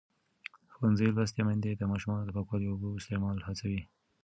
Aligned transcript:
ښوونځې 0.73 1.07
لوستې 1.15 1.41
میندې 1.47 1.71
د 1.75 1.81
ماشومانو 1.91 2.23
د 2.25 2.29
پاکو 2.35 2.55
اوبو 2.69 2.89
استعمال 2.99 3.37
هڅوي. 3.47 3.81